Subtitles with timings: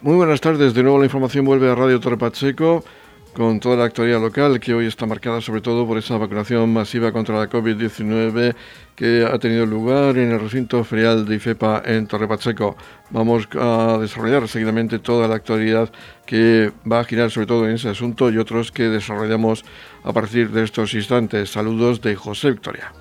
[0.00, 2.84] Muy buenas tardes, de nuevo la información vuelve a Radio Torre Pacheco
[3.34, 7.10] con toda la actualidad local que hoy está marcada sobre todo por esa vacunación masiva
[7.10, 8.54] contra la COVID-19
[8.94, 12.76] que ha tenido lugar en el recinto ferial de IFEPA en Torre Pacheco.
[13.10, 15.90] Vamos a desarrollar seguidamente toda la actualidad
[16.26, 19.64] que va a girar sobre todo en ese asunto y otros que desarrollamos
[20.04, 21.50] a partir de estos instantes.
[21.50, 22.92] Saludos de José Victoria.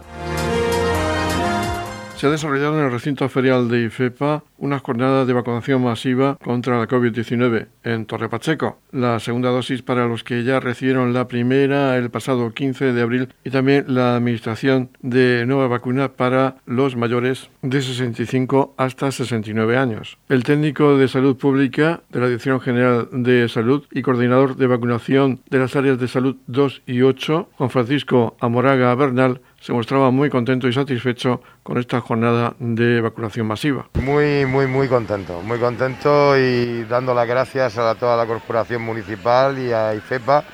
[2.18, 6.80] Se ha desarrollado en el recinto ferial de IFEPA una jornada de vacunación masiva contra
[6.80, 8.80] la COVID-19 en Torre Pacheco.
[8.92, 13.30] La segunda dosis para los que ya recibieron la primera el pasado 15 de abril
[13.44, 20.18] y también la administración de nueva vacuna para los mayores de 65 hasta 69 años.
[20.28, 25.42] El técnico de salud pública de la Dirección General de Salud y coordinador de vacunación
[25.52, 30.30] de las áreas de salud 2 y 8, Juan Francisco Amoraga Bernal, se mostraba muy
[30.30, 33.90] contento y satisfecho con esta jornada de vacunación masiva.
[33.96, 39.60] Muy, muy, muy contento, muy contento y dando las gracias a toda la corporación municipal
[39.60, 40.46] y a IFEPA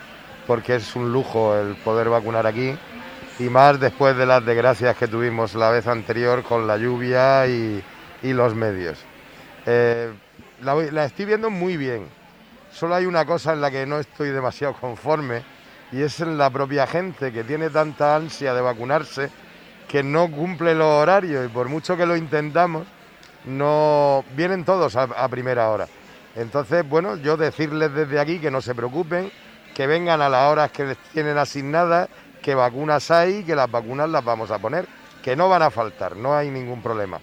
[0.47, 2.73] porque es un lujo el poder vacunar aquí
[3.37, 7.83] y más después de las desgracias que tuvimos la vez anterior con la lluvia y,
[8.23, 8.97] los medios.
[9.67, 10.11] Eh,
[10.63, 12.07] la, la estoy viendo muy bien,
[12.71, 15.43] solo hay una cosa en la que no estoy demasiado conforme
[15.93, 19.29] y es la propia gente que tiene tanta ansia de vacunarse
[19.87, 22.87] que no cumple los horarios y por mucho que lo intentamos,
[23.45, 25.87] no vienen todos a, primera hora.
[26.35, 29.31] Entonces, bueno, yo decirles desde aquí que no se preocupen,
[29.75, 32.09] que vengan a las horas que les tienen asignadas,
[32.41, 34.87] que vacunas hay, que las vacunas las vamos a poner,
[35.21, 37.19] que no van a faltar, no hay ningún problema.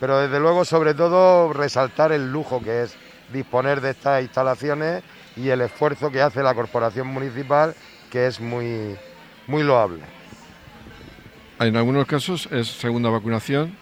[0.00, 2.96] Pero desde luego, sobre todo, resaltar el lujo que es
[3.30, 5.02] disponer de estas instalaciones
[5.36, 7.74] y el esfuerzo que hace la corporación municipal
[8.16, 8.96] que es muy,
[9.46, 10.00] muy loable.
[11.60, 13.76] En algunos casos es segunda vacunación,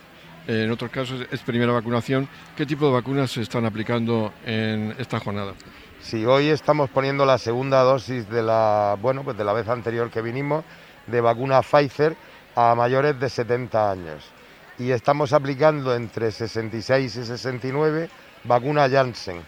[0.48, 2.28] en otros casos es primera vacunación.
[2.56, 5.52] ¿Qué tipo de vacunas se están aplicando en esta jornada?
[6.00, 10.10] Sí, hoy estamos poniendo la segunda dosis de la, bueno, pues de la vez anterior
[10.10, 10.64] que vinimos,
[11.06, 12.16] de vacuna Pfizer
[12.56, 14.24] a mayores de 70 años.
[14.80, 18.10] Y estamos aplicando entre 66 y 69
[18.42, 19.42] vacuna Janssen,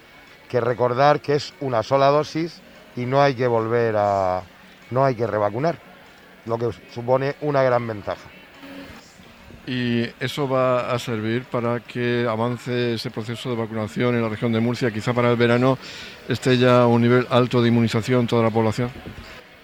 [0.48, 2.62] que recordar que es una sola dosis
[2.94, 4.44] y no hay que volver a,
[4.90, 5.78] no hay que revacunar,
[6.46, 8.28] lo que supone una gran ventaja.
[9.66, 14.52] Y eso va a servir para que avance ese proceso de vacunación en la región
[14.52, 14.92] de Murcia.
[14.92, 15.76] Quizá para el verano
[16.28, 18.90] esté ya a un nivel alto de inmunización toda la población.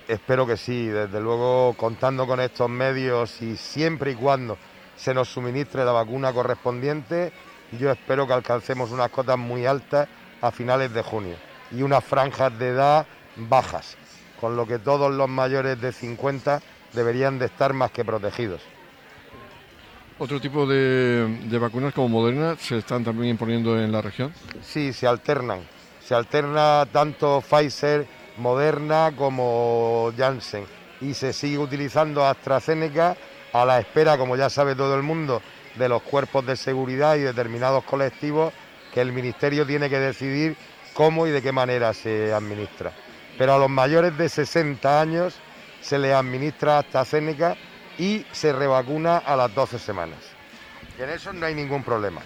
[0.09, 4.59] Espero que sí, desde luego contando con estos medios y siempre y cuando
[4.97, 7.33] se nos suministre la vacuna correspondiente,
[7.79, 10.09] yo espero que alcancemos unas cotas muy altas
[10.41, 11.37] a finales de junio
[11.71, 13.07] y unas franjas de edad
[13.37, 13.97] bajas
[14.43, 16.61] con lo que todos los mayores de 50
[16.95, 18.61] deberían de estar más que protegidos.
[20.19, 24.35] ¿Otro tipo de, vacunas como Moderna se están también imponiendo en la región?
[24.61, 25.61] Sí, se alternan.
[26.05, 28.05] Se alterna tanto Pfizer,
[28.39, 30.65] Moderna como Janssen
[31.01, 33.17] y se sigue utilizando AstraZeneca
[33.53, 35.41] a la espera, como ya sabe todo el mundo,
[35.77, 38.53] de los cuerpos de seguridad y determinados colectivos
[38.93, 40.57] que el Ministerio tiene que decidir
[40.95, 42.93] cómo y de qué manera se administra
[43.39, 45.35] pero a los mayores de 60 años
[45.81, 47.57] se les administra AstraZeneca
[47.99, 50.19] y se revacuna a las 12 semanas.
[50.99, 52.21] Y en eso no hay ningún problema.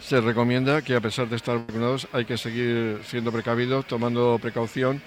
[0.00, 5.02] Se recomienda que a pesar de estar vacunados hay que seguir siendo precavidos, tomando precaución.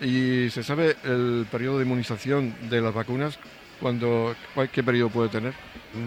[0.00, 3.38] ¿Y se sabe el periodo de inmunización de las vacunas?
[3.80, 4.34] Cuando,
[4.72, 5.54] ¿Qué periodo puede tener?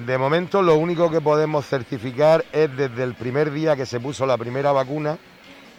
[0.05, 4.25] De momento lo único que podemos certificar es desde el primer día que se puso
[4.25, 5.17] la primera vacuna,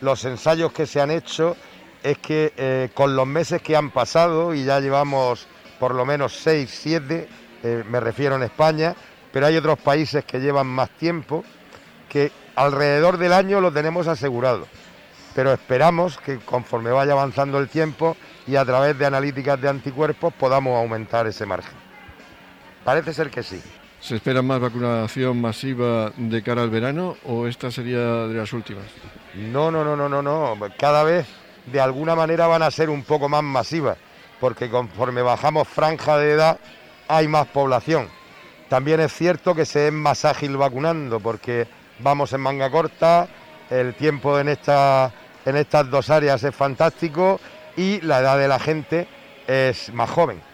[0.01, 1.57] los ensayos que se han hecho
[2.03, 5.47] es que eh, con los meses que han pasado, y ya llevamos
[5.79, 7.29] por lo menos seis, siete,
[7.63, 8.95] eh, me refiero en España,
[9.33, 11.45] pero hay otros países que llevan más tiempo,
[12.09, 14.67] que alrededor del año lo tenemos asegurado.
[15.35, 18.17] Pero esperamos que conforme vaya avanzando el tiempo
[18.47, 21.75] y a través de analíticas de anticuerpos podamos aumentar ese margen.
[22.85, 23.61] Parece ser que sí.
[24.01, 28.85] ¿Se espera más vacunación masiva de cara al verano o esta sería de las últimas?
[29.35, 30.57] No, no, no, no, no, no.
[30.79, 31.27] Cada vez
[31.73, 33.99] de alguna manera van a ser un poco más masivas,
[34.41, 36.59] porque conforme bajamos franja de edad
[37.09, 38.09] hay más población.
[38.69, 41.67] También es cierto que se es más ágil vacunando, porque
[42.01, 43.29] vamos en manga corta,
[43.71, 45.13] el tiempo en, esta,
[45.45, 47.41] en estas dos áreas es fantástico
[47.77, 49.09] y la edad de la gente
[49.47, 50.48] es más joven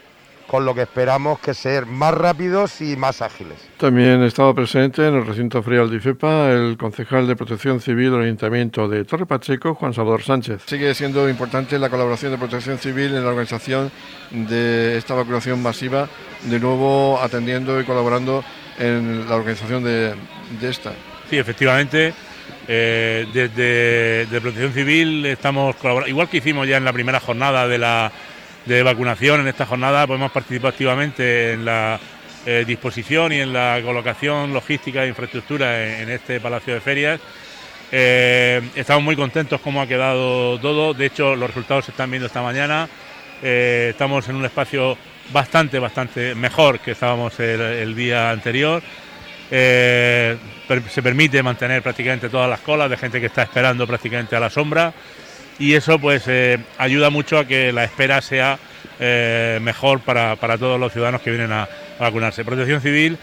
[0.47, 3.57] con lo que esperamos que ser más rápidos y más ágiles.
[3.77, 8.21] También estaba presente en el recinto ferial de IFEPA el concejal de Protección Civil del
[8.21, 10.63] Ayuntamiento de Torre Pacheco, Juan Salvador Sánchez.
[10.65, 13.91] Sigue siendo importante la colaboración de Protección Civil en la organización
[14.31, 16.07] de esta vacunación masiva,
[16.43, 18.43] de nuevo atendiendo y colaborando
[18.77, 20.13] en la organización de,
[20.59, 20.91] de esta.
[21.29, 22.13] Sí, efectivamente,
[22.67, 27.67] Eh, desde de Protección Civil estamos colaborando, igual que hicimos ya en la primera jornada
[27.67, 28.11] de la
[28.65, 31.99] de vacunación, en esta jornada pues hemos participado activamente en la
[32.45, 37.19] eh, disposición y en la colocación logística de infraestructura en, este Palacio de Ferias.
[37.91, 42.27] Eh, estamos muy contentos cómo ha quedado todo, de hecho los resultados se están viendo
[42.27, 42.89] esta mañana,
[43.41, 44.97] estamos en un espacio
[45.31, 48.81] bastante, bastante mejor que estábamos el día anterior.
[49.51, 50.37] Eh,
[50.89, 54.49] se permite mantener prácticamente todas las colas de gente que está esperando prácticamente a la
[54.49, 54.91] sombra
[55.59, 58.59] y eso pues eh, ayuda mucho a que la espera sea
[58.99, 61.67] eh, mejor para, todos los ciudadanos que vienen a,
[61.99, 62.43] vacunarse.
[62.43, 63.17] Protección Civil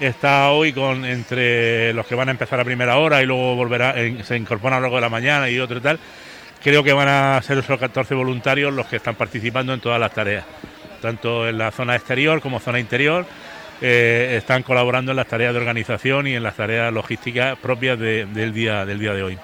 [0.00, 3.94] está hoy con entre los que van a empezar a primera hora y luego volverá,
[4.22, 5.98] se incorporan luego de la mañana y otro y tal.
[6.62, 10.12] Creo que van a ser esos 14 voluntarios los que están participando en todas las
[10.12, 10.44] tareas,
[11.00, 13.26] tanto en la zona exterior como zona interior
[13.84, 18.52] eh, están colaborando en las tareas de organización y en las tareas logísticas propias del,
[18.52, 19.38] día, del día de hoy.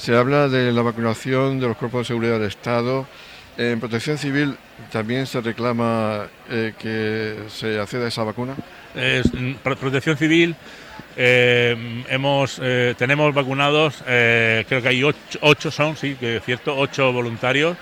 [0.00, 3.06] Se habla de la vacunación de los cuerpos de seguridad del Estado.
[3.58, 4.56] En protección civil
[4.90, 8.54] también se reclama eh, que se acceda a esa vacuna.
[8.94, 10.56] Mm, protección civil
[11.18, 12.62] eh, hemos
[12.96, 17.76] tenemos vacunados, creo que hay ocho, son, sí, que es cierto, ocho voluntarios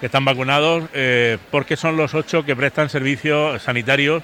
[0.00, 0.84] que están vacunados
[1.50, 4.22] porque son los ocho que prestan servicios sanitarios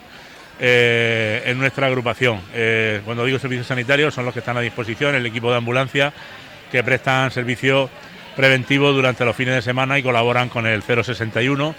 [0.62, 2.38] eh, en nuestra agrupación.
[2.52, 6.12] Eh, cuando digo servicios sanitarios son los que están a disposición, el equipo de ambulancia
[6.70, 7.90] que prestan servicio
[8.36, 11.74] preventivo durante los fines de semana y colaboran con el 061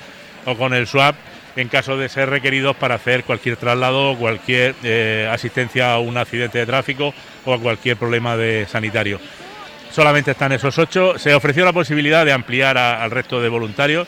[0.45, 1.15] o con el SWAP
[1.55, 6.59] en caso de ser requeridos para hacer cualquier traslado cualquier eh, asistencia a un accidente
[6.59, 7.13] de tráfico
[7.45, 9.19] o a cualquier problema de sanitario.
[9.91, 11.19] Solamente están esos ocho.
[11.19, 14.07] Se ofreció la posibilidad de ampliar al resto de voluntarios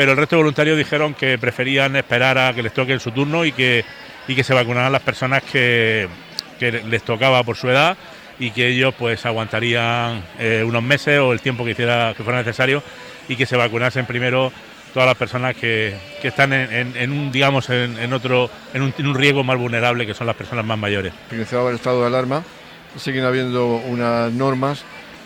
[0.00, 3.44] pero el resto de voluntarios dijeron que preferían esperar a que les toque su turno
[3.44, 3.84] y que,
[4.28, 6.08] y que se vacunaran las personas que,
[6.58, 7.96] les tocaba por su edad
[8.40, 12.38] y que ellos pues aguantarían eh, unos meses o el tiempo que hiciera que fuera
[12.38, 12.82] necesario
[13.28, 14.50] y que se vacunasen primero
[14.92, 19.44] todas las personas que, están en, un digamos en, otro en un, en un, riesgo
[19.44, 21.12] más vulnerable que son las personas más mayores.
[21.30, 22.42] Iniciado el estado de alarma,
[22.96, 24.84] siguen habiendo unas normas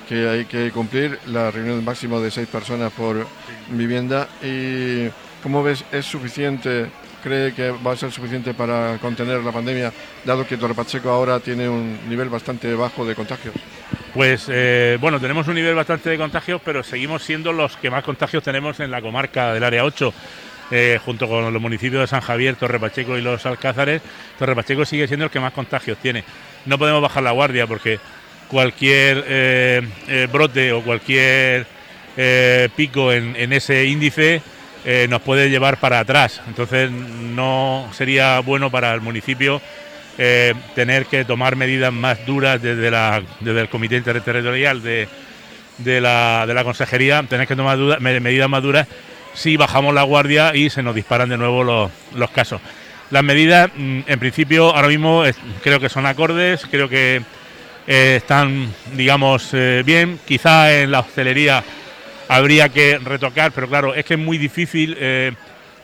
[0.08, 3.26] que hay que cumplir, la reunión máximo de seis personas por
[3.70, 5.08] vivienda y
[5.42, 5.84] ¿cómo ves?
[5.92, 6.90] ¿Es suficiente?
[7.24, 9.90] ¿Cree que va a ser suficiente para contener la pandemia,
[10.26, 13.54] dado que Torre Pacheco ahora tiene un nivel bastante bajo de contagios?
[14.12, 18.04] Pues eh, bueno, tenemos un nivel bastante de contagios, pero seguimos siendo los que más
[18.04, 20.12] contagios tenemos en la comarca del área 8.
[20.70, 24.02] Eh, junto con los municipios de San Javier, Torre Pacheco y los Alcázares,
[24.38, 26.24] Torre Pacheco sigue siendo el que más contagios tiene.
[26.66, 28.00] No podemos bajar la guardia porque
[28.48, 31.66] cualquier eh, brote o cualquier
[32.76, 34.42] pico en, ese índice
[35.08, 36.42] nos puede llevar para atrás.
[36.46, 39.62] Entonces no sería bueno para el municipio
[40.74, 45.08] tener que tomar medidas más duras desde, la, desde el Comité Interterritorial de,
[45.78, 48.86] de, la, de la Consejería, tener que tomar medidas más duras
[49.34, 52.60] si bajamos la guardia y se nos disparan de nuevo los, los casos.
[53.10, 55.24] Las medidas, mm, en principio, ahora mismo
[55.62, 57.20] creo que son acordes, creo que
[57.86, 60.18] eh, están, digamos, eh, bien.
[60.24, 61.62] Quizá en la hostelería
[62.28, 65.32] habría que retocar, pero claro, es que es muy difícil eh,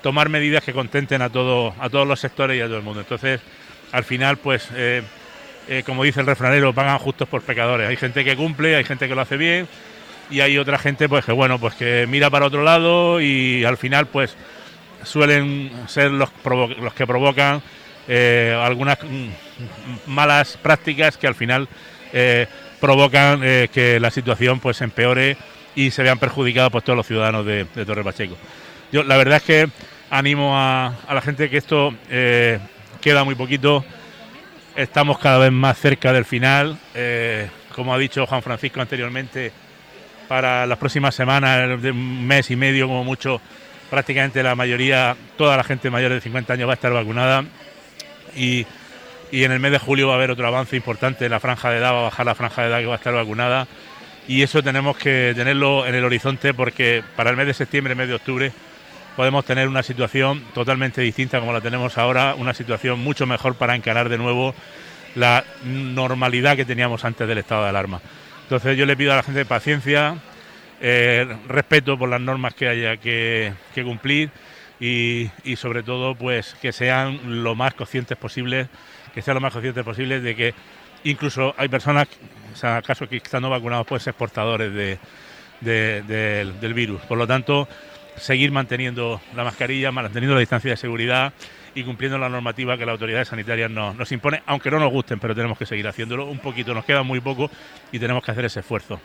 [0.03, 3.01] tomar medidas que contenten a, todo, a todos los sectores y a todo el mundo.
[3.01, 3.41] Entonces,
[3.93, 4.69] al final, pues,
[5.85, 7.89] como dice el refranero, pagan justos por pecadores.
[7.89, 9.69] Hay gente que cumple, hay gente que lo hace bien
[10.31, 13.77] y hay otra gente, pues, que bueno, pues que mira para otro lado y al
[13.77, 14.37] final, pues,
[15.03, 17.63] suelen ser los, los que provocan
[18.09, 19.29] algunas mm,
[20.07, 21.69] malas prácticas que al final
[22.13, 22.47] eh,
[22.81, 25.37] provocan eh, que la situación pues empeore
[25.75, 28.37] y se vean perjudicados pues, todos los ciudadanos de, Torre Pacheco.
[28.93, 29.69] Yo la verdad es que
[30.11, 32.59] animo a, la gente que esto eh,
[33.01, 33.85] queda muy poquito,
[34.77, 36.79] estamos cada vez más cerca del final,
[37.75, 39.53] como ha dicho Juan Francisco anteriormente,
[40.29, 43.41] para las próximas semanas, de un mes y medio como mucho,
[43.89, 47.45] prácticamente la mayoría, toda la gente mayor de 50 años va a estar vacunada.
[48.37, 48.65] Y
[49.31, 51.25] y en el mes de julio va a haber otro avance importante.
[51.25, 52.97] En la franja de edad, va a bajar la franja de edad que va a
[52.97, 53.67] estar vacunada
[54.29, 58.09] y eso tenemos que tenerlo en el horizonte porque para el mes de septiembre, mes
[58.09, 58.53] de octubre,
[59.17, 63.75] podemos tener una situación totalmente distinta como la tenemos ahora, una situación mucho mejor para
[63.75, 64.55] encarar de nuevo
[65.15, 68.01] la normalidad que teníamos antes del estado de alarma.
[68.43, 70.17] Entonces yo le pido a la gente paciencia,
[70.81, 74.31] eh, respeto por las normas que haya que, que
[74.81, 78.69] y, y sobre todo pues que sean lo más conscientes posibles
[79.13, 80.55] que sea lo más consciente posible de que
[81.05, 82.09] incluso hay personas,
[82.53, 84.99] o sea, acaso que están no vacunados, pueden ser portadores de,
[86.61, 87.01] del virus.
[87.03, 87.69] Por lo tanto,
[88.17, 91.33] seguir manteniendo la mascarilla, manteniendo la distancia de seguridad
[91.75, 95.21] y cumpliendo la normativa que las autoridades sanitarias nos, nos imponen, aunque no nos gusten,
[95.21, 97.51] pero tenemos que seguir haciéndolo un poquito, nos queda muy poco
[97.93, 99.01] y tenemos que hacer ese esfuerzo.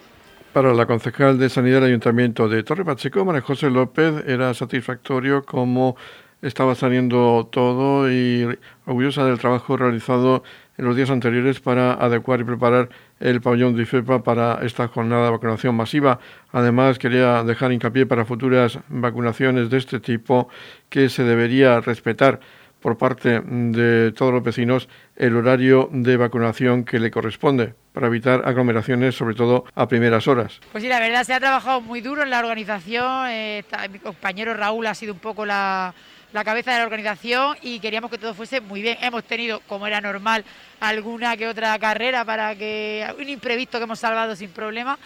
[0.56, 5.44] Para la concejal de Sanidad del Ayuntamiento de Torre Pacheco, María José López, era satisfactorio
[5.44, 5.98] cómo
[6.42, 8.48] estaba saliendo todo y
[8.86, 10.44] orgullosa del trabajo realizado
[10.77, 12.89] en los días anteriores para adecuar y preparar
[13.20, 16.20] el pabellón de IFEPA para esta jornada de vacunación masiva.
[16.51, 20.50] Además, quería dejar hincapié para futuras vacunaciones de este tipo
[20.89, 22.39] que se debería respetar
[22.86, 28.44] por parte de todos los vecinos el horario de vacunación que le corresponde para evitar
[28.46, 30.60] aglomeraciones, sobre todo a primeras horas.
[30.72, 33.29] Pues sí, la verdad se ha trabajado muy duro en la organización.
[33.29, 35.96] Eh, mi compañero Raúl ha sido un poco la,
[36.36, 38.98] la cabeza de la organización y queríamos que todo fuese muy bien.
[39.00, 40.44] Hemos tenido, como era normal,
[40.82, 45.00] alguna que otra carrera para que un imprevisto que hemos salvado sin problema.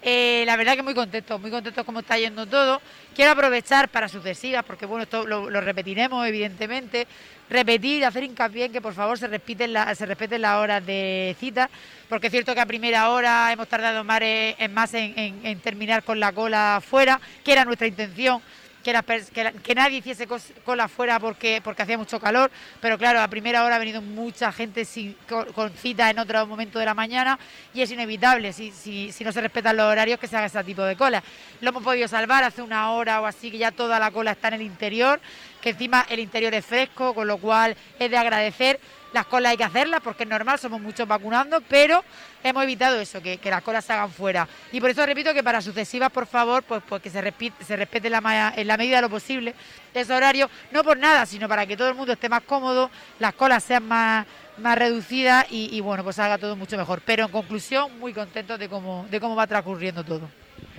[0.00, 2.80] Eh, la verdad que muy contentos, muy contentos cómo está yendo todo.
[3.14, 7.06] Quiero aprovechar para sucesivas, porque bueno, esto lo, repetiremos evidentemente,
[7.50, 11.68] repetir, hacer hincapié en que por favor se respeten, se respeten las horas de cita,
[12.08, 16.18] porque es cierto que a primera hora hemos tardado más en, más en terminar con
[16.18, 18.40] la cola fuera, que era nuestra intención
[18.82, 20.26] que, nadie hiciese
[20.64, 24.52] cola fuera porque, porque hacía mucho calor, pero claro, a primera hora ha venido mucha
[24.52, 27.38] gente sin, con, cita en otro momento de la mañana
[27.74, 30.64] y es inevitable, si, si, si no se respetan los horarios, que se haga ese
[30.64, 31.22] tipo de cola.
[31.60, 34.48] Lo hemos podido salvar hace una hora o así, que ya toda la cola está
[34.48, 35.20] en el interior,
[35.60, 38.80] que encima el interior es fresco, con lo cual es de agradecer
[39.12, 42.04] las colas hay que hacerlas porque es normal, somos muchos vacunando, pero
[42.42, 44.48] hemos evitado eso, que, las colas se hagan fuera.
[44.72, 47.76] Y por eso repito que para sucesivas, por favor, pues, pues que se, respete, se
[47.76, 49.54] respete la, en la medida de lo posible
[49.92, 53.34] ese horario, no por nada, sino para que todo el mundo esté más cómodo, las
[53.34, 54.26] colas sean más,
[54.56, 57.00] reducidas y, y bueno, pues haga todo mucho mejor.
[57.04, 60.28] Pero en conclusión, muy contentos de cómo, de cómo va transcurriendo todo.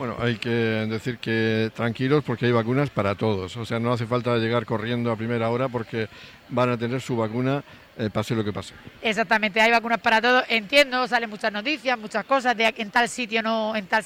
[0.01, 3.55] Bueno, hay que decir que tranquilos porque hay vacunas para todos.
[3.55, 6.09] O sea, no hace falta llegar corriendo a primera hora porque
[6.49, 7.63] van a tener su vacuna
[7.99, 8.73] eh, pase lo que pase.
[9.03, 10.43] Exactamente, hay vacunas para todos.
[10.49, 14.03] Entiendo, salen muchas noticias, muchas cosas de en tal sitio no, en tal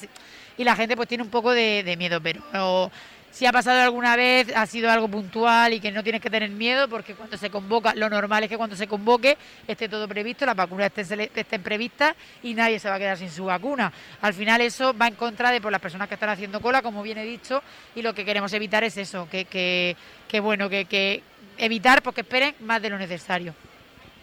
[0.58, 2.90] y la gente pues tiene un poco de, miedo, pero
[3.36, 6.48] si ha pasado alguna vez ha sido algo puntual y que no tienes que tener
[6.48, 9.36] miedo porque cuando se convoca, lo normal es que cuando se convoque
[9.68, 13.30] esté todo previsto, las vacunas estén, estén previstas y nadie se va a quedar sin
[13.30, 13.92] su vacuna.
[14.22, 17.02] Al final eso va en contra de por las personas que están haciendo cola, como
[17.02, 17.62] bien he dicho,
[17.94, 21.22] y lo que queremos evitar es eso, que, que, que bueno, que, que
[21.58, 23.54] evitar porque esperen más de lo necesario.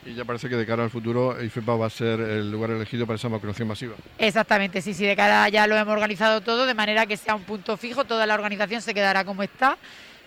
[0.06, 3.06] Y ya parece que de cara al futuro IFEPA va a ser el lugar elegido
[3.06, 3.94] para esa vacunación masiva.
[4.18, 7.44] Exactamente, sí, sí, de cara ya lo hemos organizado todo de manera que sea un
[7.44, 9.78] punto fijo, toda la organización se quedará como está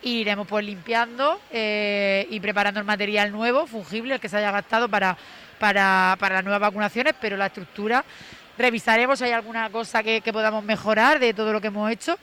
[0.02, 4.52] y iremos pues limpiando eh, y preparando el material nuevo, fungible, el que se haya
[4.52, 5.16] gastado para,
[5.60, 8.04] para, para las nuevas vacunaciones, pero la estructura
[8.58, 12.18] revisaremos si hay alguna cosa que podamos mejorar de todo lo que hemos hecho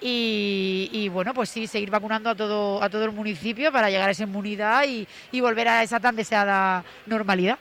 [0.00, 4.12] y, bueno, pues sí, seguir vacunando a todo, a todo el municipio para llegar a
[4.12, 7.58] esa inmunidad y, volver a esa tan deseada normalidad.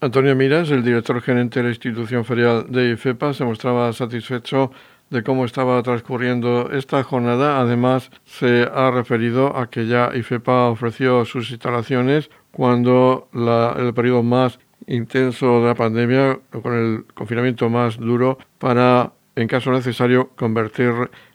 [0.00, 4.70] Antonio Miras, el director gerente de la institución ferial de IFEPA, se mostraba satisfecho
[5.10, 7.60] de cómo estaba transcurriendo esta jornada.
[7.60, 14.58] Además, se ha referido a que ya IFEPA ofreció sus instalaciones cuando el periodo más
[14.86, 20.92] intenso de la pandemia, con el confinamiento más duro, para, en caso necesario, convertir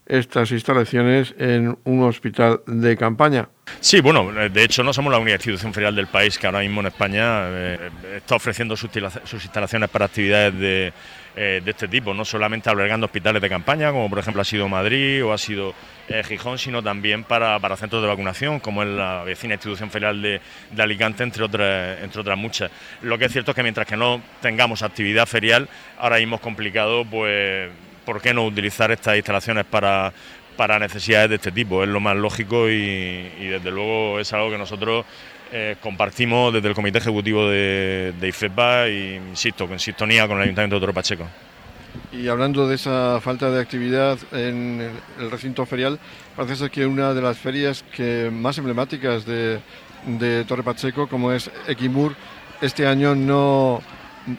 [0.09, 3.47] estas instalaciones en un hospital de campaña.
[3.79, 6.81] Sí, bueno, de hecho no somos la única institución ferial del país que ahora mismo
[6.81, 8.89] en España eh, está ofreciendo sus,
[9.33, 10.93] instalaciones para actividades de,
[11.35, 14.67] eh, de, este tipo, no solamente albergando hospitales de campaña, como por ejemplo ha sido
[14.67, 15.75] Madrid o ha sido
[16.07, 20.41] eh, Gijón, sino también para, centros de vacunación, como es la vecina institución ferial de,
[20.71, 22.71] de, Alicante, entre otras, entre otras muchas.
[23.03, 26.41] Lo que es cierto es que mientras que no tengamos actividad ferial, ahora mismo es
[26.41, 27.69] complicado pues
[28.09, 30.11] ¿por qué no utilizar estas instalaciones para,
[30.57, 31.83] para necesidades de este tipo?
[31.83, 35.05] Es lo más lógico y, desde luego es algo que nosotros
[35.51, 40.77] eh, compartimos desde el Comité Ejecutivo de, IFEPA y insisto, en sintonía con el Ayuntamiento
[40.77, 41.27] de Toro Pacheco.
[42.11, 44.89] Y hablando de esa falta de actividad en
[45.19, 45.99] el recinto ferial,
[46.35, 49.59] parece ser que una de las ferias que más emblemáticas de,
[50.47, 52.15] Torre Pacheco, como es Equimur,
[52.59, 53.83] este año no,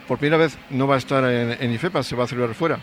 [0.09, 2.81] por primera vez no va a estar en, en IFEPA, se va a celebrar fuera.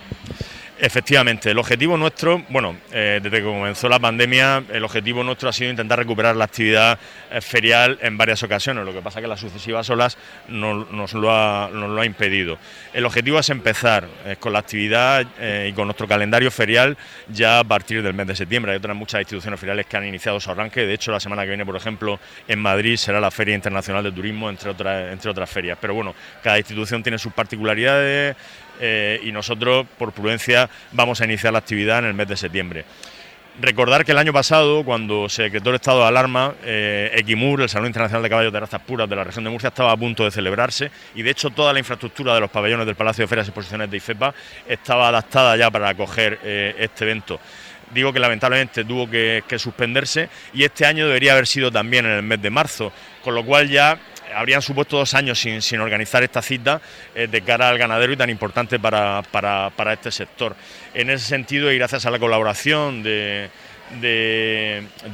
[0.79, 5.53] Efectivamente, el objetivo nuestro, bueno, eh, desde que comenzó la pandemia, el objetivo nuestro ha
[5.53, 6.99] sido intentar recuperar la actividad
[7.31, 11.31] eh, ferial en varias ocasiones, lo que pasa es que las sucesivas olas nos, lo
[11.31, 12.59] ha, nos lo ha impedido.
[12.93, 15.25] El objetivo es empezar eh, con la actividad
[15.65, 16.95] y con nuestro calendario ferial
[17.27, 18.73] ya a partir del mes de septiembre.
[18.73, 21.49] Hay otras muchas instituciones feriales que han iniciado su arranque, de hecho la semana que
[21.49, 25.49] viene, por ejemplo, en Madrid será la Feria Internacional de Turismo, entre otras, entre otras
[25.49, 25.77] ferias.
[25.81, 28.35] Pero bueno, cada institución tiene sus particularidades
[28.79, 32.85] y nosotros, por prudencia, vamos a iniciar la actividad en el mes de septiembre.
[33.59, 37.69] Recordar que el año pasado, cuando se decretó el estado de alarma, eh, Equimur, el
[37.69, 40.23] Salón Internacional de Caballos de Razas Puras de la región de Murcia, estaba a punto
[40.23, 43.47] de celebrarse y de hecho toda la infraestructura de los pabellones del Palacio de Ferias
[43.47, 44.31] y Exposiciones de IFEPA
[44.67, 47.39] estaba adaptada ya para acoger eh, este evento.
[47.91, 52.21] Digo que lamentablemente tuvo que, suspenderse y este año debería haber sido también en el
[52.23, 52.93] mes de marzo,
[53.23, 53.97] con lo cual ya
[54.35, 56.81] habrían supuesto dos años sin, organizar esta cita
[57.15, 60.55] eh, de cara al ganadero y tan importante para, para este sector.
[60.93, 63.49] En ese sentido, y gracias a la colaboración de,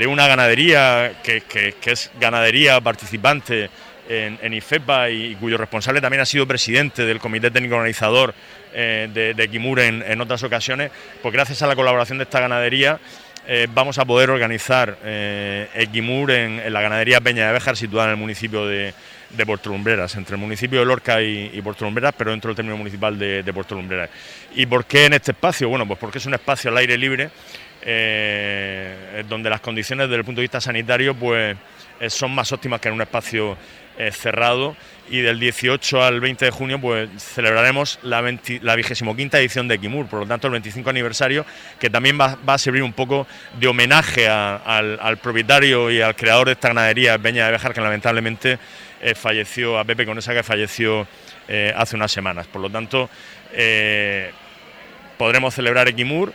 [0.08, 1.44] una ganadería que,
[1.84, 3.70] es ganadería participante
[4.08, 8.34] en, IFEPA y, cuyo responsable también ha sido presidente del Comité Técnico Organizador
[8.74, 10.92] eh, de, de Equimur en, otras ocasiones,
[11.22, 13.00] pues gracias a la colaboración de esta ganadería
[13.46, 18.12] eh, vamos a poder organizar eh, Equimur en, la ganadería Peña de Béjar, situada en
[18.12, 18.94] el municipio de,
[19.30, 22.78] de Puerto Lumbreras, entre el municipio de Lorca y, Puerto Lumbreras, pero dentro del término
[22.78, 24.10] municipal de, Puerto Lumbreras.
[24.56, 25.68] ¿Y por qué en este espacio?
[25.68, 27.32] Bueno, pues porque es un espacio al aire libre,
[27.82, 31.58] eh, donde las condiciones desde el punto de vista sanitario pues,
[32.00, 33.58] eh, son más óptimas que en un espacio
[34.12, 34.76] cerrado
[35.10, 38.22] y del 18 al 20 de junio pues celebraremos la,
[38.76, 41.46] vigésimo quinta edición de Kimur, por lo tanto el 25 aniversario
[41.80, 43.28] que también va, a servir un poco
[43.60, 48.60] de homenaje al, propietario y al creador de esta ganadería Peña de Bejar que lamentablemente
[49.02, 51.08] eh, falleció, a Pepe Conesa que falleció
[51.48, 52.48] eh, hace unas semanas.
[52.48, 53.10] Por lo tanto
[55.18, 56.34] podremos celebrar Equimur,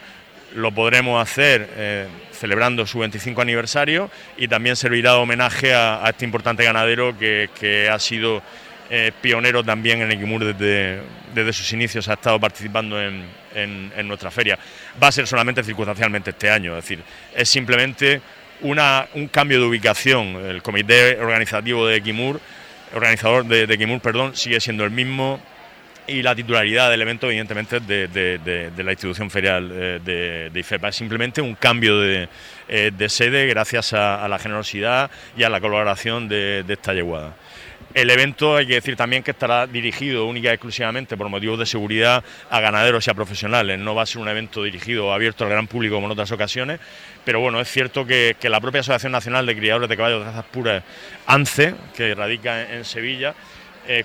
[0.54, 6.64] lo podremos hacer celebrando su 25 aniversario y también servirá de homenaje a, este importante
[6.64, 8.42] ganadero que, ha sido
[8.90, 11.02] eh, pionero también en Equimur desde,
[11.34, 13.24] desde sus inicios, ha estado participando en,
[13.54, 14.58] en, nuestra feria.
[15.02, 17.02] Va a ser solamente circunstancialmente este año, es decir,
[17.34, 18.20] es simplemente
[18.60, 20.36] una, un cambio de ubicación.
[20.46, 22.40] El comité organizativo de Equimur,
[22.94, 25.40] organizador de, de Equimur, perdón, sigue siendo el mismo
[26.08, 30.88] y la titularidad del evento, evidentemente, de, de, la institución ferial eh, de, IFEPA.
[30.88, 32.28] Es simplemente un cambio de,
[32.68, 37.34] eh, sede gracias a, la generosidad y a la colaboración de, esta yeguada.
[37.94, 41.66] El evento hay que decir también que estará dirigido única y exclusivamente por motivos de
[41.66, 43.78] seguridad a ganaderos y a profesionales.
[43.78, 46.30] No va a ser un evento dirigido o abierto al gran público como en otras
[46.30, 46.80] ocasiones,
[47.24, 50.44] pero bueno, es cierto que, la propia Asociación Nacional de Criadores de Caballos de Razas
[50.46, 50.82] Puras,
[51.26, 53.34] ANCE, que radica en, Sevilla,
[53.86, 54.04] eh,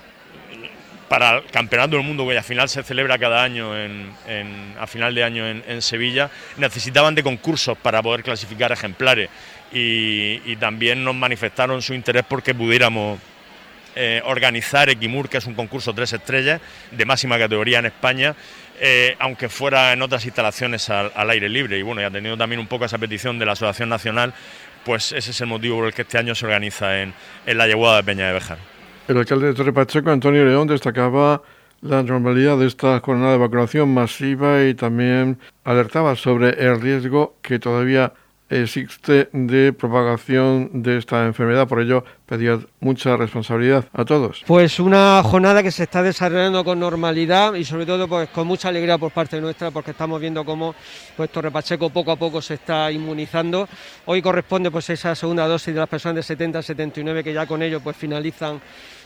[1.14, 5.22] para el Campeonato del Mundo, que al final se celebra cada año a final de
[5.22, 9.30] año en, Sevilla, necesitaban de concursos para poder clasificar ejemplares
[9.72, 13.20] y, también nos manifestaron su interés porque pudiéramos
[13.94, 18.34] eh, organizar Equimur, que es un concurso tres estrellas de máxima categoría en España,
[18.80, 21.78] eh, aunque fuera en otras instalaciones al, aire libre.
[21.78, 24.34] Y bueno, y tenido también un poco esa petición de la Asociación Nacional,
[24.84, 27.14] pues ese es el motivo por el que este año se organiza en,
[27.46, 28.73] en la Yeguada de Peña de Bejar.
[29.06, 31.42] El alcalde de Torre Pacheco, Antonio León, destacaba
[31.82, 37.58] la normalidad de esta jornada de vacunación masiva y también alertaba sobre el riesgo que
[37.58, 38.14] todavía
[38.62, 41.66] existe de propagación de esta enfermedad.
[41.66, 44.42] Por ello, pedía mucha responsabilidad a todos.
[44.46, 48.68] Pues una jornada que se está desarrollando con normalidad y sobre todo pues con mucha
[48.68, 50.74] alegría por parte nuestra porque estamos viendo cómo
[51.16, 53.68] pues Torre Pacheco poco a poco se está inmunizando.
[54.06, 57.46] Hoy corresponde pues esa segunda dosis de las personas de 70 a 79 que ya
[57.46, 58.60] con ello pues finalizan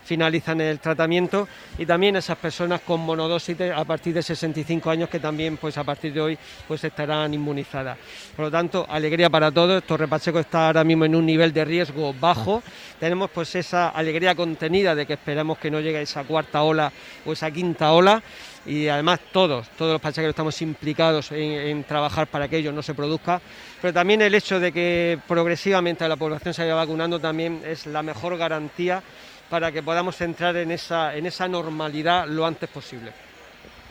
[0.09, 5.21] finalizan el tratamiento y también esas personas con monodosis a partir de 65 años que
[5.21, 7.99] también pues a partir de hoy pues estarán inmunizadas.
[8.35, 9.85] Por lo tanto, alegría para todos.
[9.85, 12.62] Torre Pacheco está ahora mismo en un nivel de riesgo bajo.
[12.99, 16.90] Tenemos pues esa alegría contenida de que esperamos que no llegue esa cuarta ola
[17.27, 18.23] o esa quinta ola
[18.64, 22.83] y además todos, todos los pachequeros estamos implicados en, en, trabajar para que ello no
[22.83, 23.40] se produzca,
[23.81, 28.03] pero también el hecho de que progresivamente la población se vaya vacunando también es la
[28.03, 29.03] mejor garantía
[29.48, 33.12] para que podamos entrar en esa, en esa normalidad lo antes posible.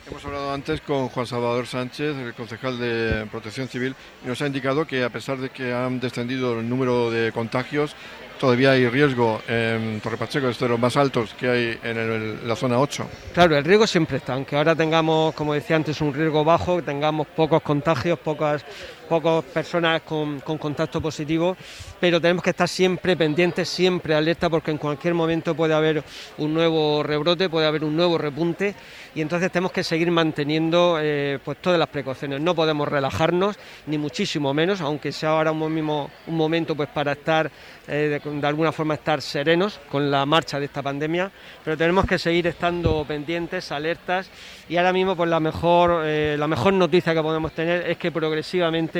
[0.09, 3.93] Hemos hablado antes con Juan Salvador Sánchez, el concejal de Protección Civil,
[4.23, 7.93] y nos ha indicado que a pesar de que han descendido el número de contagios,
[8.39, 12.55] todavía hay riesgo en Torre Pacheco, es de los más altos que hay en, la
[12.55, 13.05] zona 8.
[13.33, 17.27] Claro, el riesgo siempre está, aunque ahora tengamos, como decía antes, un riesgo bajo, tengamos
[17.27, 18.63] pocos contagios, pocas,
[19.07, 21.57] pocas personas con, con contacto positivo,
[21.99, 26.03] pero tenemos que estar siempre pendientes, siempre alerta, porque en cualquier momento puede haber
[26.37, 28.75] un nuevo rebrote, puede haber un nuevo repunte,
[29.15, 32.41] y entonces tenemos que seguir manteniendo eh, pues todas las precauciones.
[32.41, 37.49] No podemos relajarnos, ni muchísimo menos, aunque sea ahora un momento pues para estar,
[37.87, 41.31] eh, de, alguna forma estar serenos con la marcha de esta pandemia,
[41.63, 44.29] pero tenemos que seguir estando pendientes, alertas,
[44.69, 48.11] y ahora mismo pues la mejor, eh, la mejor noticia que podemos tener es que
[48.11, 48.96] progresivamente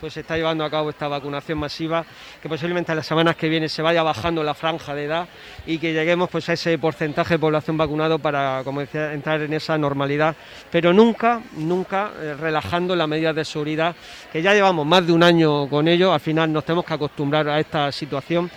[0.00, 2.04] Pues se está llevando a cabo esta vacunación masiva,
[2.40, 5.28] que posiblemente en las semanas que vienen se vaya bajando la franja de edad
[5.66, 9.52] y que lleguemos pues a ese porcentaje de población vacunado para, como decía, entrar en
[9.52, 10.34] esa normalidad,
[10.70, 13.94] pero nunca, nunca eh, relajando las medidas de seguridad,
[14.32, 17.48] que ya llevamos más de un año con ello, al final nos tenemos que acostumbrar
[17.48, 18.50] a esta situación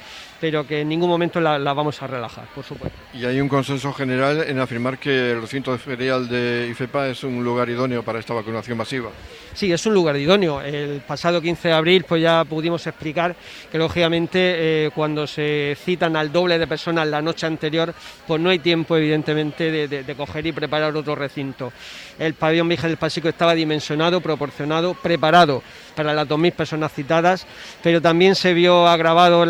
[0.44, 3.00] pero que en ningún momento la, vamos a relajar, por supuesto.
[3.14, 7.42] Y hay un consenso general en afirmar que el recinto ferial de IFEPA es un
[7.46, 9.10] lugar idóneo para esta vacunación masiva.
[9.54, 10.60] Sí, es un lugar idóneo.
[10.60, 13.38] El pasado 15 de abril pues ya pudimos explicar
[13.72, 14.40] que lógicamente
[14.86, 17.94] eh, cuando se citan al doble de personas la noche anterior,
[18.28, 21.72] pues no hay tiempo evidentemente de, coger y preparar otro recinto.
[22.20, 25.64] El pabellón Virgen del Pasico estaba dimensionado, proporcionado, preparado
[25.96, 27.46] para las 2.000 personas citadas,
[27.82, 29.46] pero también se vio agravado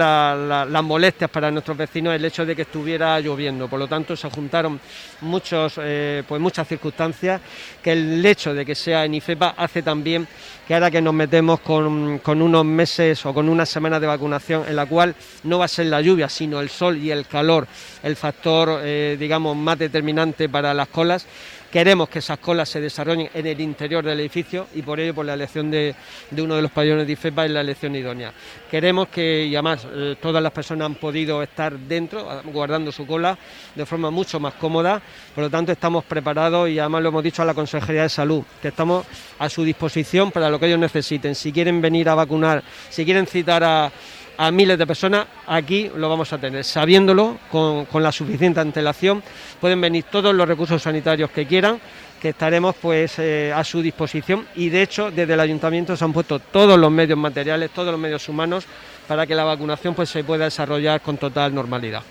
[0.84, 3.68] molestias para nuestros vecinos el hecho de que estuviera lloviendo.
[3.68, 4.80] Por lo tanto, se juntaron
[5.22, 7.42] muchos, eh, pues muchas circunstancias
[7.82, 10.28] que el hecho de que sea en IFEPA hace también
[10.68, 14.76] que ahora que nos metemos con, unos meses o con una semana de vacunación en
[14.76, 17.68] la cual no va a ser la lluvia, sino el sol y el calor
[18.04, 21.26] el factor, eh, digamos, más determinante para las colas,
[21.74, 25.26] Queremos que esas colas se desarrollen en el interior del edificio y por ello por
[25.26, 25.96] la elección de,
[26.38, 28.32] uno de los pabellones de IFEPA es la elección idónea.
[28.70, 33.36] Queremos que, y además eh, todas las personas han podido estar dentro, guardando su cola
[33.74, 35.02] de forma mucho más cómoda,
[35.34, 38.44] por lo tanto estamos preparados y además lo hemos dicho a la Consejería de Salud,
[38.62, 39.08] que estamos
[39.40, 41.34] a su disposición para lo que ellos necesiten.
[41.34, 43.92] Si quieren venir a vacunar, si quieren citar a
[44.38, 46.64] a miles de personas, aquí lo vamos a tener.
[46.64, 49.24] Sabiéndolo, con, la suficiente antelación,
[49.60, 51.80] pueden venir todos los recursos sanitarios que quieran,
[52.22, 56.14] que estaremos pues eh, a su disposición y de hecho desde el ayuntamiento se han
[56.14, 58.66] puesto todos los medios materiales, todos los medios humanos
[59.08, 62.02] para que la vacunación pues se pueda desarrollar con total normalidad.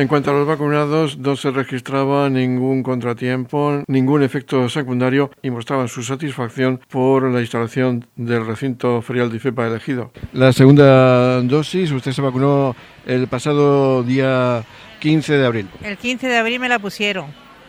[0.00, 5.88] En cuanto a los vacunados, no se registraba ningún contratiempo, ningún efecto secundario y mostraban
[5.88, 10.10] su satisfacción por la instalación del recinto ferial de IFEPA elegido.
[10.32, 14.64] La segunda dosis, usted se vacunó el pasado día
[15.00, 15.68] 15 de abril.
[15.82, 17.26] El 15 de abril me la pusieron,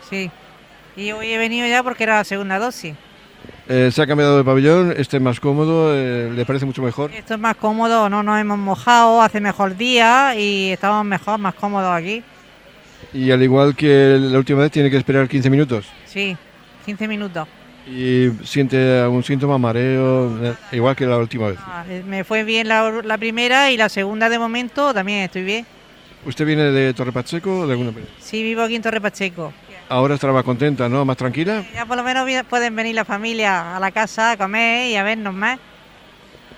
[0.08, 0.30] sí.
[0.96, 2.94] Y hoy he venido ya porque era la segunda dosis.
[3.68, 7.12] Eh, se ha cambiado de pabellón, este es más cómodo, eh, ¿le parece mucho mejor?
[7.12, 11.54] Esto es más cómodo, no nos hemos mojado, hace mejor día y estamos mejor, más
[11.54, 12.22] cómodos aquí.
[13.14, 15.86] Y al igual que la última vez, tiene que esperar 15 minutos.
[16.06, 16.36] Sí,
[16.86, 17.46] 15 minutos.
[17.86, 21.58] ¿Y siente algún síntoma, mareo, eh, igual que la última vez?
[21.60, 25.66] Ah, me fue bien la, la, primera y la segunda de momento también estoy bien.
[26.24, 29.52] ¿Usted viene de Torre Pacheco o de alguna Sí, vivo aquí en Torre Pacheco.
[29.92, 31.04] Ahora estará contenta, ¿no?
[31.04, 31.66] ¿Más tranquila?
[31.74, 35.02] Ya por lo menos pueden venir la familia a la casa a comer y a
[35.02, 35.58] vernos más.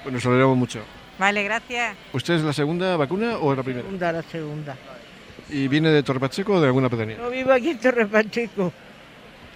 [0.04, 0.78] Pues nos alegramos mucho.
[1.18, 1.96] Vale, gracias.
[2.12, 3.82] ¿Usted es la segunda vacuna o la primera?
[3.82, 4.76] Segunda, la segunda.
[5.50, 7.16] ¿Y viene de Torre Pacheco o de alguna pedanía?
[7.16, 8.72] No vivo aquí en Torre Pacheco.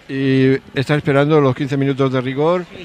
[0.09, 2.67] ¿Y está esperando los 15 minutos de rigor?
[2.77, 2.85] Sí.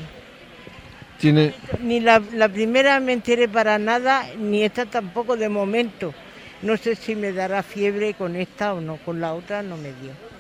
[1.17, 1.56] ¿Tiene...
[1.82, 6.13] Ni la, la primera me enteré para nada, ni esta tampoco de momento.
[6.62, 9.91] No sé si me dará fiebre con esta o no, con la otra no me
[9.93, 10.32] dio.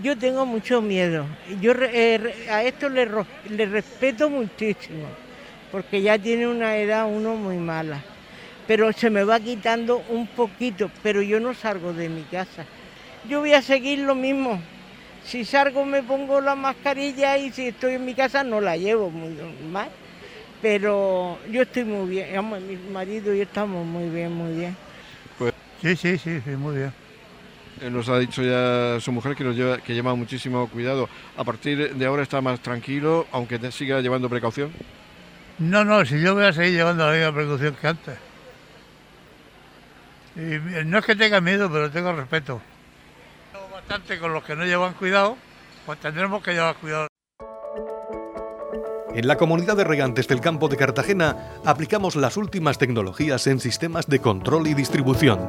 [0.00, 1.26] Yo tengo mucho miedo.
[1.60, 3.04] Yo eh, a esto le,
[3.66, 5.06] respeto muchísimo,
[5.70, 8.02] porque ya tiene una edad uno muy mala.
[8.66, 12.64] Pero se me va quitando un poquito, pero yo no salgo de mi casa.
[13.28, 14.58] Yo voy a seguir lo mismo.
[15.26, 19.10] Si salgo me pongo la mascarilla y si estoy en mi casa no la llevo
[19.10, 19.36] muy
[19.70, 19.88] mal.
[20.62, 22.28] Pero yo estoy muy bien,
[22.66, 24.76] mi marido y yo estamos muy bien, muy bien.
[25.36, 25.52] Pues,
[25.82, 27.01] sí, sí, sí, sí, muy bien.
[27.82, 31.08] Eh, nos ha dicho ya su mujer que, nos lleva, que lleva muchísimo cuidado.
[31.36, 34.70] ¿A partir de ahora está más tranquilo, aunque te siga llevando precaución?
[35.58, 38.18] No, no, si yo voy a seguir llevando la misma precaución que antes.
[40.36, 42.62] Y no es que tenga miedo, pero tengo respeto.
[43.72, 45.36] Bastante con los que no llevan cuidado,
[45.84, 47.08] pues tendremos que llevar cuidado.
[49.14, 54.06] En la comunidad de regantes del campo de Cartagena aplicamos las últimas tecnologías en sistemas
[54.06, 55.48] de control y distribución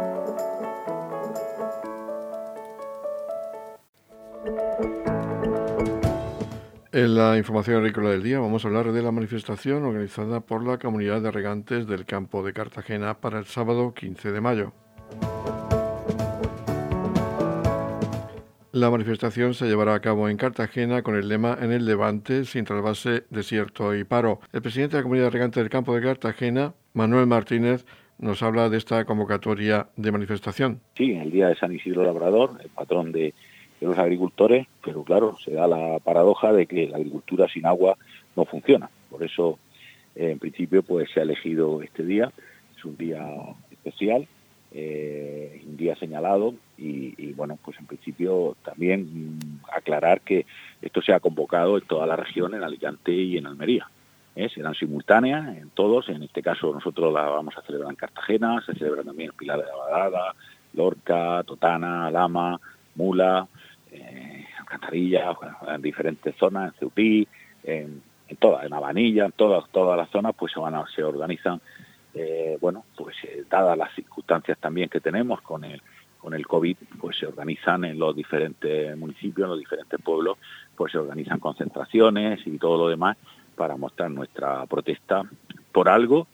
[6.93, 10.77] En la información agrícola del día vamos a hablar de la manifestación organizada por la
[10.77, 14.73] comunidad de regantes del campo de Cartagena para el sábado 15 de mayo.
[18.73, 22.65] La manifestación se llevará a cabo en Cartagena con el lema En el Levante, sin
[22.65, 24.41] trasvase, desierto y paro.
[24.51, 27.85] El presidente de la comunidad de regantes del campo de Cartagena, Manuel Martínez,
[28.19, 30.81] nos habla de esta convocatoria de manifestación.
[30.97, 33.33] Sí, el día de San Isidro Labrador, el patrón de,
[33.81, 37.97] de los agricultores, pero claro, se da la paradoja de que la agricultura sin agua
[38.35, 38.89] no funciona.
[39.09, 39.57] Por eso,
[40.15, 42.31] en principio, pues se ha elegido este día,
[42.77, 43.27] es un día
[43.71, 44.27] especial,
[44.73, 50.45] eh, un día señalado y, bueno, pues en principio también mm, aclarar que
[50.81, 53.89] esto se ha convocado en toda la región, en Alicante y en Almería.
[54.35, 54.47] ¿eh?
[54.49, 58.73] Serán simultáneas en todos, en este caso nosotros la vamos a celebrar en Cartagena, se
[58.73, 60.35] celebra también en Pilar de la Badada,
[60.73, 62.59] Lorca, Totana, Lama,
[62.95, 63.47] Mula,
[64.71, 65.35] eh, Alcantarilla,
[65.67, 67.27] en diferentes zonas, en Ceutí,
[67.63, 71.03] en, en todas, en Habanilla, en todas, todas las zonas, pues se, van a, se
[71.03, 71.61] organizan
[72.13, 75.81] eh, bueno, pues eh, dadas las circunstancias también que tenemos con el
[76.17, 80.37] con el COVID, pues se organizan en los diferentes municipios, en los diferentes pueblos,
[80.75, 83.17] pues se organizan concentraciones y todo lo demás
[83.55, 85.23] para mostrar nuestra protesta
[85.71, 86.27] por algo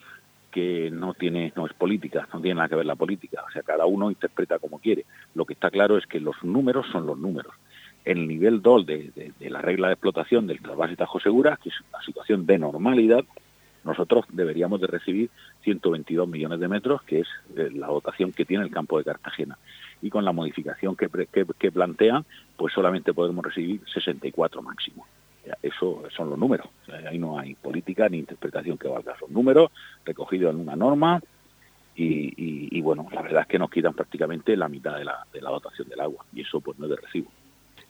[0.52, 3.64] que no tiene no es política, no tiene nada que ver la política, o sea,
[3.64, 5.06] cada uno interpreta como quiere.
[5.36, 7.54] Lo que está claro es que los números son los números.
[8.08, 11.76] El nivel 2 de, de, la regla de explotación del trasvase Tajo Segura, que es
[11.92, 13.26] una situación de normalidad,
[13.84, 15.30] nosotros deberíamos de recibir
[15.64, 19.58] 122 millones de metros, que es eh, la dotación que tiene el campo de Cartagena.
[20.02, 21.10] Y con la modificación que,
[21.60, 22.24] que, plantean,
[22.56, 25.06] pues solamente podemos recibir 64 máximo.
[25.62, 26.70] Eso son los números.
[27.10, 29.18] ahí no hay política ni interpretación que valga.
[29.20, 29.70] Son números
[30.06, 31.22] recogidos en una norma
[31.94, 35.50] y, bueno, la verdad es que nos quitan prácticamente la mitad de la, de la
[35.50, 37.30] dotación del agua y eso pues no es de recibo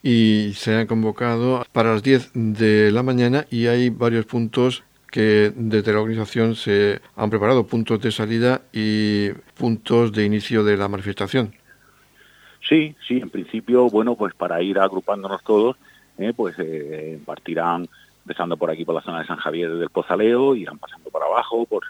[0.03, 5.51] y se han convocado para las 10 de la mañana y hay varios puntos que
[5.55, 10.88] desde la organización se han preparado puntos de salida y puntos de inicio de la
[10.88, 11.53] manifestación.
[12.67, 15.77] Sí, sí, en principio, bueno, pues para ir agrupándonos todos,
[16.17, 17.88] eh, pues eh, partirán
[18.25, 21.65] empezando por aquí por la zona de San Javier del Pozaleo, irán pasando por abajo,
[21.65, 21.83] por,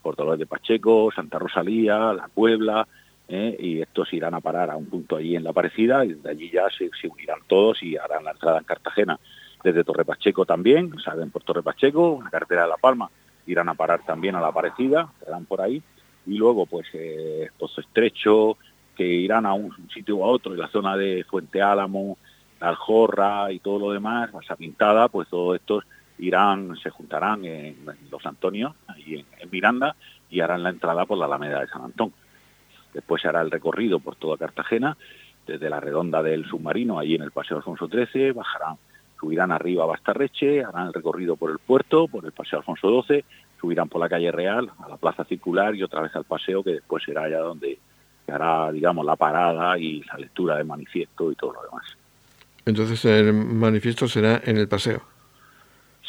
[0.00, 2.88] por Dolores de Pacheco, Santa Rosalía, La Puebla,
[3.28, 6.30] eh, y estos irán a parar a un punto allí en La Parecida, y de
[6.30, 9.18] allí ya se, unirán todos y harán la entrada en Cartagena.
[9.62, 13.10] Desde Torre Pacheco también, salen por Torre Pacheco, una carretera de La Palma,
[13.46, 15.82] irán a parar también a La Parecida, estarán por ahí,
[16.26, 18.58] y luego pues eh, Pozo Estrecho,
[18.94, 22.18] que irán a un sitio u a otro, en la zona de Fuente Álamo,
[22.60, 25.84] La Aljorra y todo lo demás, Masa Pintada, pues todos estos
[26.18, 27.76] irán, se juntarán en,
[28.10, 29.96] Los Antonios, ahí en, Miranda,
[30.30, 32.12] y harán la entrada por la Alameda de San Antón.
[32.94, 34.96] Después se hará el recorrido por toda Cartagena,
[35.46, 38.76] desde la redonda del submarino, ahí en el Paseo Alfonso XIII, bajarán
[39.24, 43.24] subirán arriba a Bastarreche, harán el recorrido por el puerto, por el Paseo Alfonso XII,
[43.58, 46.72] subirán por la calle Real, a la Plaza Circular y otra vez al paseo, que
[46.72, 47.78] después será allá donde
[48.28, 51.84] hará, digamos, la parada y la lectura del manifiesto y todo lo demás.
[52.66, 55.02] Entonces el manifiesto será en el paseo.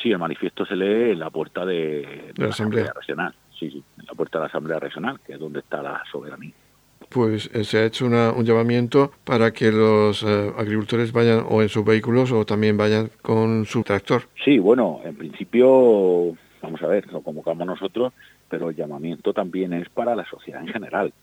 [0.02, 3.34] Sí, el manifiesto se lee en la puerta de, la, Asamblea Regional.
[3.58, 6.54] Sí, sí, en la puerta de la Asamblea Regional, que es donde está la soberanía
[7.10, 11.70] pues eh, se ha hecho un llamamiento para que los eh, agricultores vayan o en
[11.70, 14.24] sus vehículos o también vayan con su tractor.
[14.44, 18.14] Sí, bueno, en principio, vamos a ver, lo convocamos nosotros,
[18.50, 21.14] pero el llamamiento también es para la sociedad en general.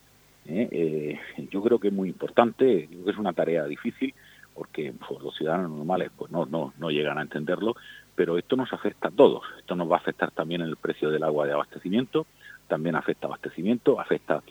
[0.46, 1.18] ¿eh?
[1.50, 4.14] yo creo que es muy importante, creo que es una tarea difícil,
[4.54, 7.74] porque pues, los ciudadanos normales pues no, no, no llegan a entenderlo,
[8.14, 9.42] pero esto nos afecta a todos.
[9.58, 12.26] Esto nos va a afectar también en el precio del agua de abastecimiento,
[12.68, 14.42] también afecta abastecimiento, afecta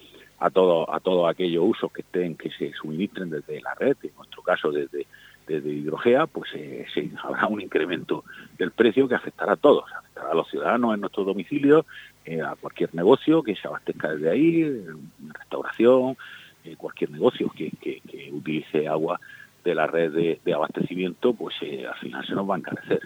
[0.42, 4.16] a todo a todos aquellos usos que estén que se suministren desde la red, en
[4.18, 5.06] nuestro caso desde
[5.48, 6.86] desde Hidrogea, pues eh,
[7.24, 8.24] habrá un incremento
[8.58, 11.86] del precio que afectará a todos, afectará a los ciudadanos en nuestros domicilios,
[12.26, 14.86] eh, a cualquier negocio que se abastezca desde ahí,
[15.34, 16.18] restauración,
[16.64, 18.02] eh, cualquier negocio que, que,
[18.32, 19.20] utilice agua
[19.64, 23.02] de la red de, de abastecimiento, pues al final se nos va a encarecer.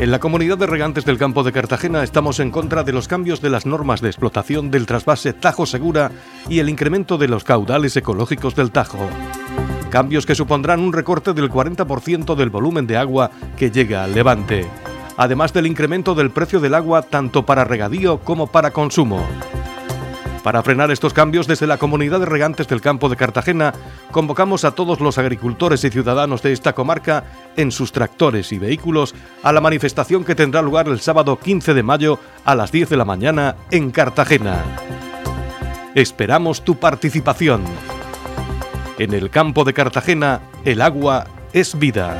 [0.00, 3.40] En la comunidad de regantes del campo de Cartagena estamos en contra de los cambios
[3.40, 6.12] de las normas de explotación del trasvase Tajo Segura
[6.48, 9.10] y el incremento de los caudales ecológicos del Tajo.
[9.90, 14.66] Cambios que supondrán un recorte del 40% del volumen de agua que llega al levante,
[15.16, 19.26] además del incremento del precio del agua tanto para regadío como para consumo.
[20.48, 23.74] Para frenar estos cambios, desde la comunidad de regantes del campo de Cartagena,
[24.10, 27.24] convocamos a todos los agricultores y ciudadanos de esta comarca
[27.58, 31.82] en sus tractores y vehículos a la manifestación que tendrá lugar el sábado 15 de
[31.82, 34.64] mayo a las 10 de la mañana en Cartagena.
[35.94, 37.62] Esperamos tu participación.
[38.98, 42.18] En el campo de Cartagena, el agua es vida.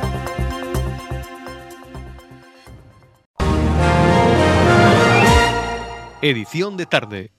[6.21, 7.38] Edición de tarde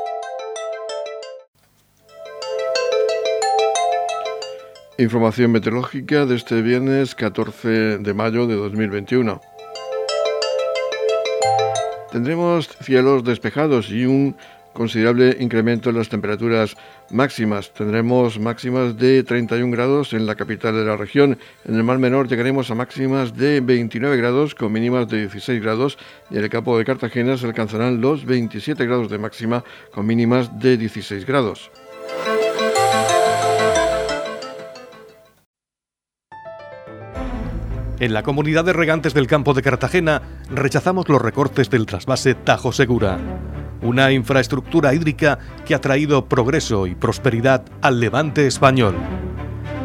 [5.01, 9.41] Información meteorológica de este viernes 14 de mayo de 2021.
[12.11, 14.35] Tendremos cielos despejados y un
[14.73, 16.77] considerable incremento en las temperaturas
[17.09, 17.73] máximas.
[17.73, 21.39] Tendremos máximas de 31 grados en la capital de la región.
[21.65, 25.97] En el Mar Menor llegaremos a máximas de 29 grados con mínimas de 16 grados
[26.29, 30.59] y en el campo de Cartagena se alcanzarán los 27 grados de máxima con mínimas
[30.59, 31.71] de 16 grados.
[38.01, 42.71] En la comunidad de regantes del campo de Cartagena rechazamos los recortes del trasvase Tajo
[42.71, 43.19] Segura,
[43.83, 45.37] una infraestructura hídrica
[45.67, 48.95] que ha traído progreso y prosperidad al levante español.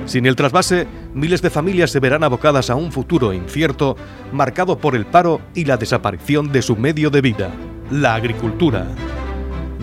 [0.07, 3.99] Sin el trasvase, miles de familias se verán abocadas a un futuro incierto,
[4.33, 7.51] marcado por el paro y la desaparición de su medio de vida,
[7.91, 8.87] la agricultura.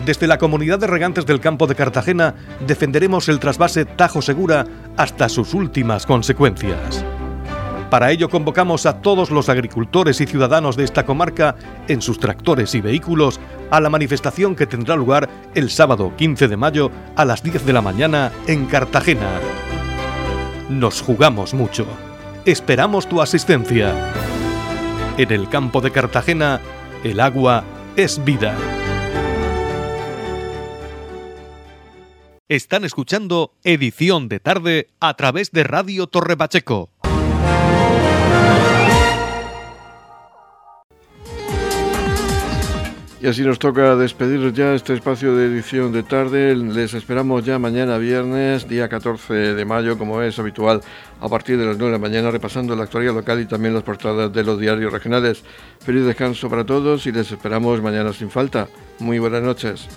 [0.04, 2.34] Desde la comunidad de regantes del campo de Cartagena
[2.66, 4.66] defenderemos el trasvase Tajo Segura
[4.96, 7.04] hasta sus últimas consecuencias.
[7.90, 11.54] Para ello convocamos a todos los agricultores y ciudadanos de esta comarca
[11.88, 13.38] en sus tractores y vehículos
[13.70, 17.72] a la manifestación que tendrá lugar el sábado 15 de mayo a las 10 de
[17.72, 19.40] la mañana en Cartagena.
[20.68, 21.86] Nos jugamos mucho.
[22.44, 23.94] Esperamos tu asistencia.
[25.16, 26.60] En el campo de Cartagena,
[27.04, 27.64] el agua
[27.96, 28.56] es vida.
[32.48, 36.90] Están escuchando edición de tarde a través de Radio Torre Pacheco
[43.24, 46.54] Y así nos toca despedir ya este espacio de edición de tarde.
[46.54, 50.82] Les esperamos ya mañana viernes, día 14 de mayo, como es habitual,
[51.22, 53.82] a partir de las 9 de la mañana, repasando la actualidad local y también las
[53.82, 55.42] portadas de los diarios regionales.
[55.80, 58.68] Feliz descanso para todos y les esperamos mañana sin falta.
[58.98, 59.88] Muy buenas noches.